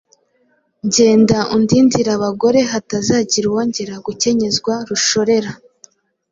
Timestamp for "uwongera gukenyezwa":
3.49-4.73